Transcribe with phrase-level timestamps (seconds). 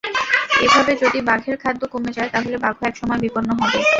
[0.63, 3.79] এভাবে যদি বাঘের খাদ্য কমে যায়, তাহলে বাঘও একসময় বিপন্ন হবে।